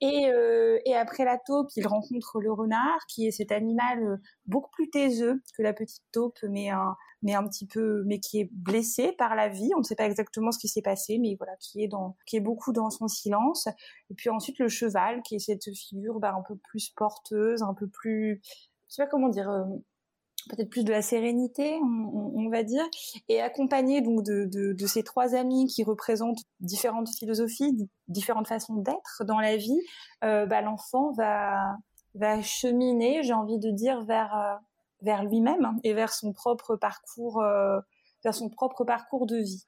[0.01, 4.69] Et, euh, et, après la taupe, il rencontre le renard, qui est cet animal beaucoup
[4.71, 8.49] plus taiseux que la petite taupe, mais un, mais un petit peu, mais qui est
[8.51, 9.71] blessé par la vie.
[9.75, 12.37] On ne sait pas exactement ce qui s'est passé, mais voilà, qui est dans, qui
[12.37, 13.67] est beaucoup dans son silence.
[14.11, 17.73] Et puis ensuite le cheval, qui est cette figure bah, un peu plus porteuse, un
[17.73, 19.49] peu plus, je sais pas comment dire.
[20.49, 22.83] Peut-être plus de la sérénité, on, va dire,
[23.29, 29.23] et accompagné donc de, de, ces trois amis qui représentent différentes philosophies, différentes façons d'être
[29.25, 29.79] dans la vie,
[30.23, 31.77] euh, bah, l'enfant va
[32.15, 34.55] va cheminer, j'ai envie de dire, vers euh,
[35.01, 37.79] vers lui-même et vers son propre parcours, euh,
[38.23, 39.65] vers son propre parcours de vie.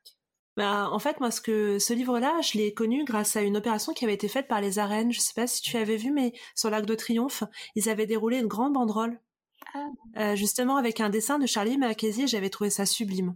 [0.56, 3.94] Bah, en fait, moi, ce que ce livre-là, je l'ai connu grâce à une opération
[3.94, 5.12] qui avait été faite par les arènes.
[5.12, 7.44] Je sais pas si tu avais vu, mais sur l'Arc de Triomphe,
[7.76, 9.20] ils avaient déroulé une grande banderole,
[10.18, 12.28] euh, justement avec un dessin de Charlie Mackenzie.
[12.28, 13.36] J'avais trouvé ça sublime.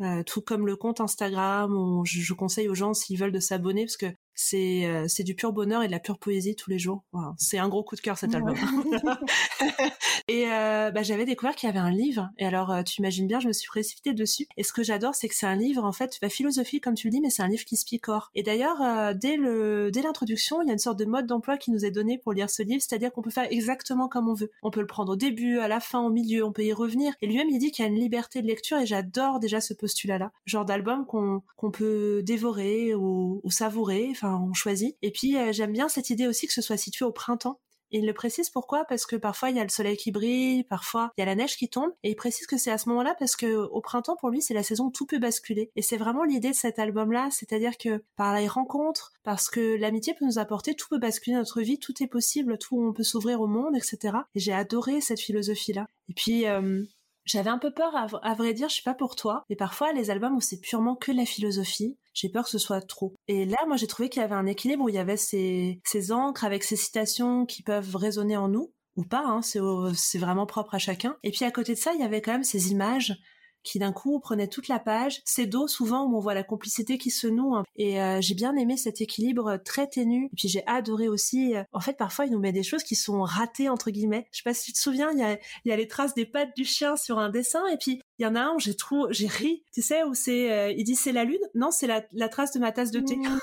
[0.00, 3.84] Euh, tout comme le compte Instagram, je, je conseille aux gens s'ils veulent de s'abonner
[3.84, 6.78] parce que c'est euh, c'est du pur bonheur et de la pure poésie tous les
[6.78, 7.04] jours.
[7.38, 8.54] c'est un gros coup de cœur cet album.
[10.28, 12.30] et euh, bah, j'avais découvert qu'il y avait un livre.
[12.38, 14.46] Et alors, euh, tu imagines bien, je me suis précipitée dessus.
[14.56, 17.08] Et ce que j'adore, c'est que c'est un livre, en fait, la philosophie, comme tu
[17.08, 18.30] le dis, mais c'est un livre qui se picore.
[18.34, 21.70] Et d'ailleurs, dès le dès l'introduction, il y a une sorte de mode d'emploi qui
[21.70, 24.50] nous est donné pour lire ce livre, c'est-à-dire qu'on peut faire exactement comme on veut.
[24.62, 27.14] On peut le prendre au début, à la fin, au milieu, on peut y revenir.
[27.20, 29.74] Et lui-même, il dit qu'il y a une liberté de lecture et j'adore déjà ce
[29.74, 30.32] postulat-là.
[30.46, 34.96] Genre d'album qu'on qu'on peut dévorer ou, ou savourer on choisit.
[35.02, 37.60] Et puis euh, j'aime bien cette idée aussi que ce soit situé au printemps.
[37.90, 38.84] il le précise pourquoi?
[38.84, 41.34] Parce que parfois il y a le soleil qui brille, parfois il y a la
[41.34, 44.16] neige qui tombe, et il précise que c'est à ce moment-là parce que au printemps
[44.16, 45.70] pour lui c'est la saison où tout peut basculer.
[45.76, 50.14] Et c'est vraiment l'idée de cet album-là, c'est-à-dire que par les rencontres, parce que l'amitié
[50.14, 53.40] peut nous apporter, tout peut basculer notre vie, tout est possible, tout on peut s'ouvrir
[53.40, 54.16] au monde, etc.
[54.34, 55.86] Et j'ai adoré cette philosophie-là.
[56.08, 56.82] Et puis euh,
[57.24, 60.10] j'avais un peu peur, à, vrai dire, je sais pas pour toi, mais parfois les
[60.10, 63.14] albums où c'est purement que la philosophie, j'ai peur que ce soit trop.
[63.28, 65.80] Et là, moi, j'ai trouvé qu'il y avait un équilibre où il y avait ces,
[65.84, 70.46] ces encres avec ces citations qui peuvent résonner en nous, ou pas, hein, c'est vraiment
[70.46, 71.16] propre à chacun.
[71.22, 73.16] Et puis à côté de ça, il y avait quand même ces images
[73.62, 75.22] qui d'un coup prenait toute la page.
[75.24, 77.54] C'est dos souvent où on voit la complicité qui se noue.
[77.54, 77.64] Hein.
[77.76, 80.26] Et euh, j'ai bien aimé cet équilibre très ténu.
[80.26, 81.56] Et puis j'ai adoré aussi.
[81.56, 84.26] Euh, en fait, parfois il nous met des choses qui sont ratées entre guillemets.
[84.32, 86.14] Je sais pas si tu te souviens, il y a, il y a les traces
[86.14, 87.66] des pattes du chien sur un dessin.
[87.68, 89.62] Et puis il y en a un où j'ai trop, j'ai ri.
[89.72, 91.40] Tu sais où c'est, euh, il dit c'est la lune?
[91.54, 93.16] Non, c'est la, la trace de ma tasse de thé.
[93.16, 93.38] Mmh.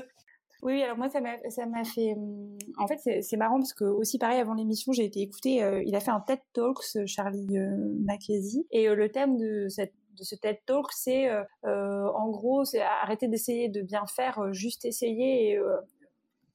[0.62, 2.14] Oui, alors moi ça m'a fait
[2.76, 5.96] en fait c'est marrant parce que aussi pareil avant l'émission j'ai été écouter euh, il
[5.96, 8.04] a fait un TED Talks Charlie euh,
[8.70, 11.30] et euh, le thème de ce TED Talk, c'est
[11.64, 15.58] en gros, c'est arrêter d'essayer de bien faire, juste essayer.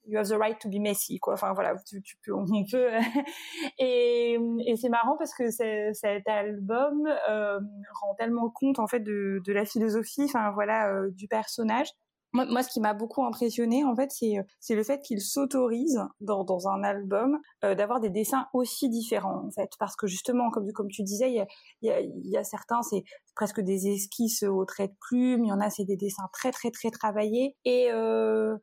[0.07, 1.33] You have the right to be messy quoi.
[1.33, 2.89] Enfin voilà tu, peux on peut.
[3.79, 7.59] Et, et c'est marrant parce que cet album euh,
[8.01, 11.89] rend tellement compte en fait de, la philosophie enfin voilà euh, du personnage
[12.33, 16.43] moi, ce qui m'a beaucoup impressionné, en fait, c'est c'est le fait qu'il s'autorise dans,
[16.43, 20.71] dans un album euh, d'avoir des dessins aussi différents, en fait, parce que justement, comme
[20.73, 21.45] comme tu disais, il
[21.81, 23.03] y a, certains, c'est
[23.35, 26.51] presque des esquisses au trait de plume, il y en a, c'est des dessins très
[26.51, 28.57] très très travaillés, et euh,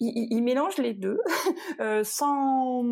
[0.00, 1.18] il, mélange les deux
[1.80, 2.82] euh, sans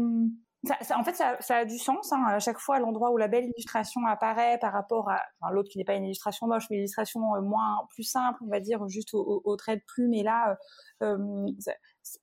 [0.95, 2.13] en fait, ça, a du sens.
[2.13, 5.69] Hein, à chaque fois, l'endroit où la belle illustration apparaît par rapport à enfin, l'autre
[5.71, 8.61] qui n'est pas une illustration moche, mais une illustration euh, moins plus simple, on va
[8.61, 10.15] dire, juste au, au, trait de plume.
[10.15, 10.57] Et là,
[11.03, 11.47] euh, euh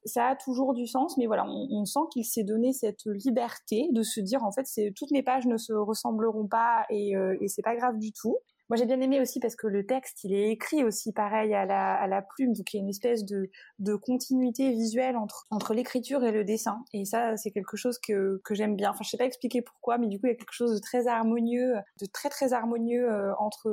[0.06, 1.18] ça, a toujours du sens.
[1.18, 5.12] Mais voilà, on, sent qu'il s'est donné cette liberté de se dire, en fait, toutes
[5.12, 8.38] mes pages ne se ressembleront pas et, euh, et c'est pas grave du tout.
[8.72, 11.66] Moi, j'ai bien aimé aussi parce que le texte, il est écrit aussi pareil à
[11.66, 15.46] la, à la plume, donc il y a une espèce de, de continuité visuelle entre,
[15.50, 16.82] entre l'écriture et le dessin.
[16.94, 18.92] Et ça, c'est quelque chose que, que j'aime bien.
[18.92, 20.80] Enfin, je sais pas expliquer pourquoi, mais du coup, il y a quelque chose de
[20.80, 23.70] très harmonieux, de très très harmonieux euh, entre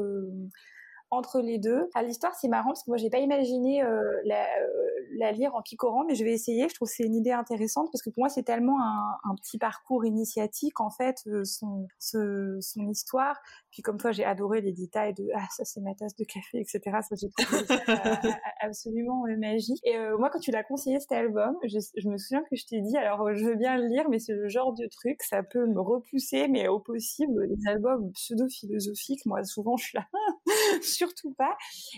[1.11, 1.89] entre les deux.
[1.95, 4.69] À l'histoire, c'est marrant parce que moi, j'ai pas imaginé euh, la, euh,
[5.17, 6.69] la, lire en picorant, mais je vais essayer.
[6.69, 9.35] Je trouve que c'est une idée intéressante parce que pour moi, c'est tellement un, un,
[9.37, 13.41] petit parcours initiatique en fait, euh, son, ce, son histoire.
[13.71, 16.61] Puis comme toi, j'ai adoré les détails de ah ça c'est ma tasse de café,
[16.61, 16.81] etc.
[16.85, 17.79] Ça j'ai trouvé ça
[18.61, 19.81] absolument magique.
[19.85, 22.81] Et moi, quand tu l'as conseillé cet album, je, je, me souviens que je t'ai
[22.81, 25.67] dit alors je veux bien le lire, mais c'est le genre de truc, ça peut
[25.67, 30.07] me repousser, mais au possible les albums pseudo philosophiques, moi souvent je suis là
[30.83, 31.57] surtout pas.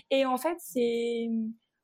[0.09, 1.29] Et en fait, c'est,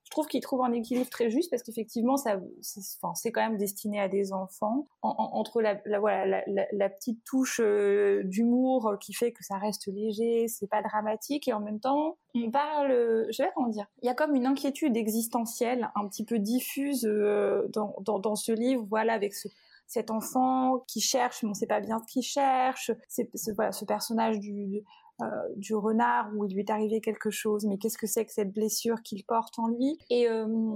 [0.08, 4.00] je trouve qu'il trouve un équilibre très juste parce qu'effectivement, ça, c'est, quand même destiné
[4.00, 4.88] à des enfants.
[5.02, 10.70] entre la, voilà, la, petite touche euh, d'humour qui fait que ça reste léger, c'est
[10.70, 13.88] pas dramatique, et en même temps, on parle, je sais pas comment dire.
[14.02, 18.54] Il y a comme une inquiétude existentielle un petit peu diffuse euh, dans, dans, ce
[18.54, 19.50] livre, voilà, avec ce
[19.88, 22.92] cet enfant qui cherche, mais on sait pas bien ce qu'il cherche.
[23.08, 24.84] C'est, voilà, ce personnage du,
[25.22, 25.26] euh,
[25.56, 28.54] du renard où il lui est arrivé quelque chose, mais qu'est-ce que c'est que cette
[28.54, 29.98] blessure qu'il porte en lui?
[30.10, 30.76] Et euh,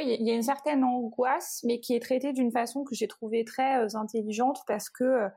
[0.00, 3.44] il y a une certaine angoisse, mais qui est traitée d'une façon que j'ai trouvée
[3.44, 5.28] très euh, intelligente parce que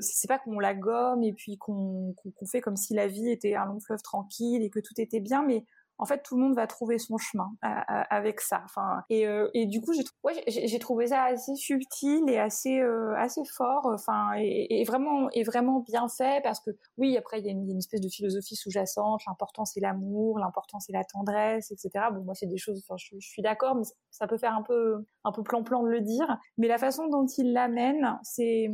[0.00, 2.14] c'est pas qu'on la gomme et puis qu'on
[2.50, 5.42] fait comme si la vie était un long fleuve tranquille et que tout était bien,
[5.42, 5.66] mais
[5.98, 8.62] en fait tout le monde va trouver son chemin euh, euh, avec ça.
[8.64, 12.80] Enfin et, euh, et du coup j'ai ouais, trouvé ça assez subtil et assez
[13.16, 17.48] assez fort enfin et, vraiment et vraiment bien fait parce que oui après il y,
[17.48, 19.22] a une, espèce de philosophie sous-jacente.
[19.26, 23.16] L'important c'est l'amour l'important c'est la tendresse etc bon moi c'est des choses enfin je,
[23.18, 26.38] je suis d'accord mais ça peut faire un peu un peu plan-plan de le dire.
[26.56, 28.70] Mais la façon dont il l'amène c'est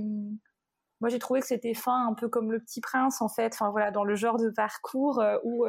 [1.05, 3.71] moi j'ai trouvé que c'était fin un peu comme le petit prince en fait enfin
[3.71, 5.67] voilà dans le genre de parcours où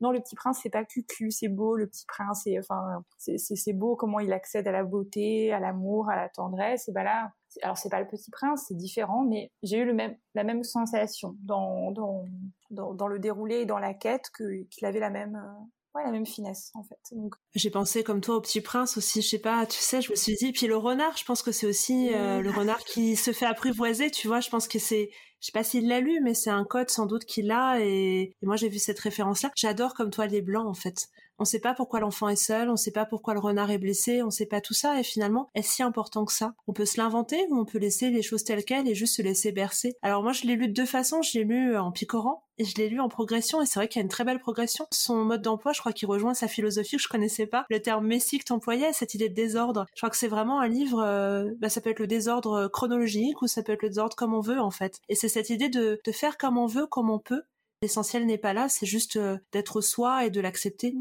[0.00, 3.72] non, le petit prince, c'est pas cucu, c'est beau, le petit prince, c'est, enfin, c'est
[3.74, 6.88] beau comment il accède à la beauté, à l'amour, à la tendresse.
[6.88, 9.92] Et ben là, alors c'est pas le petit prince, c'est différent, mais j'ai eu le
[9.92, 12.24] même, la même sensation dans, dans,
[12.70, 16.04] dans, dans le déroulé et dans la quête que, qu'il avait la même, euh, ouais,
[16.04, 16.98] la même finesse en fait.
[17.12, 17.34] Donc...
[17.54, 20.16] J'ai pensé comme toi au Petit Prince aussi, je sais pas, tu sais, je me
[20.16, 23.32] suis dit, puis le renard, je pense que c'est aussi euh, le renard qui se
[23.32, 26.34] fait apprivoiser, tu vois, je pense que c'est, je sais pas s'il l'a lu, mais
[26.34, 29.50] c'est un code sans doute qu'il a et, et moi j'ai vu cette référence-là.
[29.56, 31.08] J'adore comme toi les blancs en fait.
[31.42, 34.22] On sait pas pourquoi l'enfant est seul, on sait pas pourquoi le renard est blessé,
[34.22, 36.52] on sait pas tout ça et finalement, est-ce si important que ça?
[36.68, 39.22] On peut se l'inventer ou on peut laisser les choses telles quelles et juste se
[39.22, 39.94] laisser bercer?
[40.02, 42.76] Alors moi je l'ai lu de deux façons, je l'ai lu en picorant et je
[42.76, 44.86] l'ai lu en progression et c'est vrai qu'il y a une très belle progression.
[44.92, 47.64] Son mode d'emploi, je crois qu'il rejoint sa philosophie que je connaissais pas.
[47.70, 49.86] Le terme messie que t'employais, cette idée de désordre.
[49.94, 53.40] Je crois que c'est vraiment un livre, euh, bah, ça peut être le désordre chronologique
[53.40, 54.98] ou ça peut être le désordre comme on veut en fait.
[55.08, 57.44] Et c'est cette idée de, de faire comme on veut, comme on peut
[57.82, 60.94] L'essentiel n'est pas là, c'est juste euh, d'être soi et de l'accepter.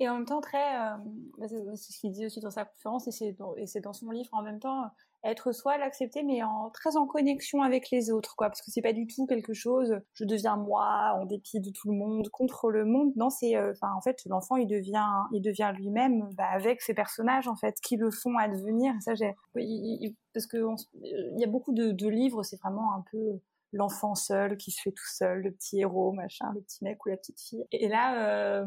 [0.00, 0.96] Et en même temps, très, euh,
[1.38, 3.10] bah, c'est ce qu'il dit aussi dans sa conférence et
[3.66, 4.90] c'est dans, son livre en même temps,
[5.24, 8.82] être soi, l'accepter, mais en très en connexion avec les autres, quoi, parce que c'est
[8.82, 12.70] pas du tout quelque chose, je deviens moi en dépit de tout le monde, contre
[12.70, 13.12] le monde.
[13.16, 17.48] Non, c'est, euh, en fait, l'enfant, il devient, il devient lui-même bah, avec ses personnages,
[17.48, 18.92] en fait, qui le font advenir.
[19.00, 19.34] Ça, j'ai,
[20.34, 20.58] parce que
[21.02, 23.40] il y a beaucoup de livres, c'est vraiment un peu
[23.72, 27.08] l'enfant seul qui se fait tout seul, le petit héros, machin, le petit mec ou
[27.08, 27.64] la petite fille.
[27.72, 28.66] Et là, euh,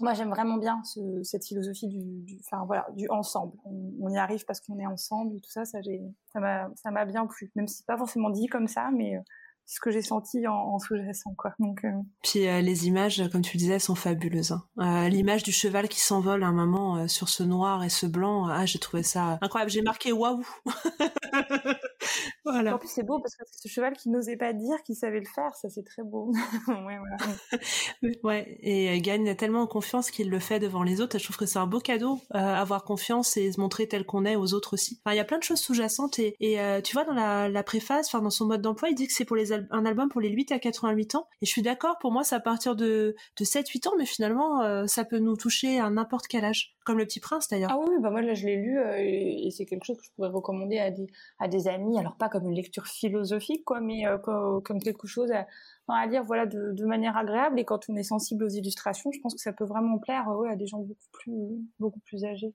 [0.00, 3.56] moi j'aime vraiment bien ce, cette philosophie du, enfin voilà, du ensemble.
[3.64, 6.00] On, y arrive parce qu'on est ensemble et tout ça, ça j'ai,
[6.32, 7.50] ça m'a, ça m'a bien plu.
[7.56, 9.20] Même si c'est pas forcément dit comme ça, mais euh,
[9.66, 11.52] c'est ce que j'ai senti en, en sous-jacent quoi.
[11.58, 11.90] Donc euh...
[12.22, 14.52] puis euh, les images, comme tu le disais, sont fabuleuses.
[14.52, 14.64] Hein.
[14.78, 18.46] Euh, l'image du cheval qui s'envole à un moment sur ce noir et ce blanc,
[18.46, 19.70] ah j'ai trouvé ça incroyable.
[19.70, 20.42] J'ai marqué waouh.
[22.44, 22.74] voilà.
[22.74, 25.26] En plus, c'est beau parce que ce cheval qui n'osait pas dire qu'il savait le
[25.26, 26.32] faire, ça c'est très beau.
[28.24, 31.18] ouais, et il gagne tellement confiance qu'il le fait devant les autres.
[31.18, 34.24] Je trouve que c'est un beau cadeau, euh, avoir confiance et se montrer tel qu'on
[34.24, 35.00] est aux autres aussi.
[35.04, 37.48] Enfin, il y a plein de choses sous-jacentes et, et euh, tu vois, dans la,
[37.48, 40.08] la préface, enfin, dans son mode d'emploi, il dit que c'est pour les un album
[40.08, 41.28] pour les 8 à 88 ans.
[41.42, 44.62] Et je suis d'accord, pour moi, c'est à partir de, de 7-8 ans, mais finalement,
[44.62, 46.76] euh, ça peut nous toucher à n'importe quel âge.
[46.88, 47.70] Comme le petit prince d'ailleurs.
[47.70, 50.30] Ah oui, bah moi là je l'ai lu et c'est quelque chose que je pourrais
[50.30, 51.06] recommander à des,
[51.38, 51.98] à des amis.
[51.98, 55.46] Alors pas comme une lecture philosophique, quoi, mais comme, comme, quelque chose à,
[55.86, 57.60] à lire voilà, de, de, manière agréable.
[57.60, 60.48] Et quand on est sensible aux illustrations, je pense que ça peut vraiment plaire ouais,
[60.48, 61.34] à des gens beaucoup plus,
[61.78, 62.54] beaucoup plus âgés.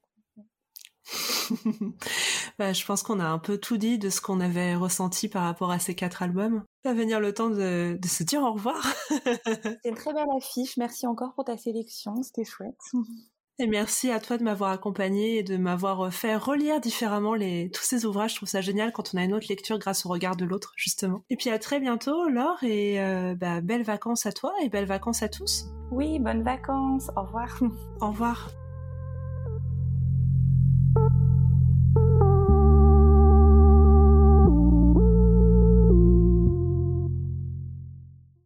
[2.57, 5.43] bah, je pense qu'on a un peu tout dit de ce qu'on avait ressenti par
[5.43, 6.63] rapport à ces quatre albums.
[6.83, 8.81] Va venir le temps de, de se dire au revoir.
[9.09, 10.77] C'est une très belle affiche.
[10.77, 12.23] Merci encore pour ta sélection.
[12.23, 12.81] C'était chouette.
[13.59, 17.83] Et merci à toi de m'avoir accompagné et de m'avoir fait relire différemment les, tous
[17.83, 18.31] ces ouvrages.
[18.31, 20.73] Je trouve ça génial quand on a une autre lecture grâce au regard de l'autre,
[20.75, 21.23] justement.
[21.29, 24.87] Et puis à très bientôt, Laure, et euh, bah, belles vacances à toi et belles
[24.87, 25.65] vacances à tous.
[25.91, 27.09] Oui, bonnes vacances.
[27.15, 27.59] Au revoir.
[28.01, 28.49] Au revoir.